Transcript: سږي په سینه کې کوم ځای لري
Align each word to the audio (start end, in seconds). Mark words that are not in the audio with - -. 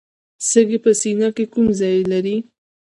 سږي 0.49 0.77
په 0.85 0.91
سینه 1.01 1.27
کې 1.35 1.45
کوم 1.53 1.67
ځای 1.79 1.99
لري 2.11 2.37